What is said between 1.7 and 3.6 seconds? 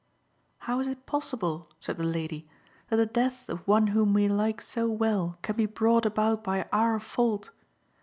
said the lady, "that the death